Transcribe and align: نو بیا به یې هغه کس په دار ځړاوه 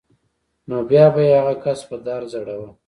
نو 0.67 0.77
بیا 0.89 1.05
به 1.13 1.21
یې 1.29 1.35
هغه 1.39 1.55
کس 1.63 1.79
په 1.89 1.95
دار 2.05 2.21
ځړاوه 2.31 2.69